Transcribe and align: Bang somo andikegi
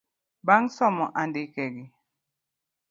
Bang 0.47 0.63
somo 0.75 1.05
andikegi 1.21 1.85